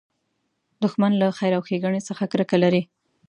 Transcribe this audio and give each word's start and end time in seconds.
دښمن 0.81 1.11
له 1.21 1.27
خیر 1.37 1.53
او 1.57 1.63
ښېګڼې 1.67 2.01
څخه 2.09 2.23
کرکه 2.31 2.57
لري 2.63 2.81